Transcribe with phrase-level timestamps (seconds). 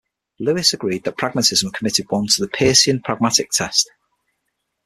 [0.39, 3.91] Lewis agreed that pragmatism committed one to the Peircean pragmatic test.